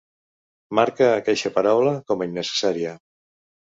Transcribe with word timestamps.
Marca 0.79 1.11
aqueixa 1.19 1.53
paraula 1.59 1.95
com 2.11 2.27
a 2.29 2.33
"innecessària". 2.35 3.01